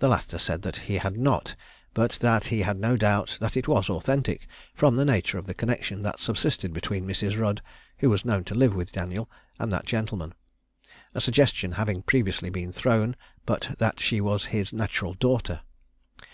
[0.00, 1.56] The latter said he had not,
[1.94, 5.54] but that he had no doubt that it was authentic, from the nature of the
[5.54, 7.40] connexion that subsisted between Mrs.
[7.40, 7.62] Rudd,
[7.96, 10.34] who was known to live with Daniel, and that gentleman;
[11.14, 13.16] a suggestion having previously been thrown
[13.48, 15.62] out that she was his natural daughter.